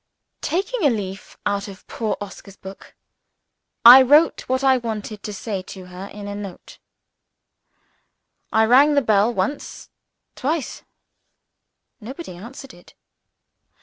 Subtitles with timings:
[0.41, 2.95] Taking a leaf out of poor Oscar's book,
[3.85, 6.79] I wrote what I wanted to say to her in a note.
[8.51, 9.89] I rang the bell once,
[10.35, 10.81] twice.
[11.99, 12.95] Nobody answered it.